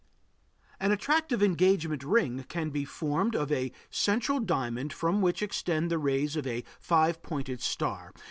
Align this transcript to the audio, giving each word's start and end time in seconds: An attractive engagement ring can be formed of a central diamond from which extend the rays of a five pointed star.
An 0.79 0.91
attractive 0.91 1.43
engagement 1.43 2.03
ring 2.03 2.43
can 2.49 2.71
be 2.71 2.85
formed 2.85 3.35
of 3.35 3.51
a 3.51 3.71
central 3.91 4.39
diamond 4.39 4.91
from 4.91 5.21
which 5.21 5.43
extend 5.43 5.91
the 5.91 5.99
rays 5.99 6.35
of 6.35 6.47
a 6.47 6.63
five 6.79 7.21
pointed 7.21 7.61
star. 7.61 8.11